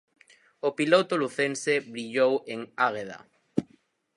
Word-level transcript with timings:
O 0.67 0.69
piloto 0.79 1.13
lucense 1.21 1.73
brillou 1.93 2.33
en 2.53 2.59
Águeda. 2.87 3.19